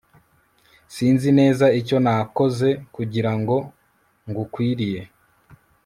sinzi 0.93 1.29
neza 1.39 1.65
icyo 1.79 1.97
nakoze 2.05 2.69
kugirango 2.95 3.55
ngukwiriye 4.27 5.01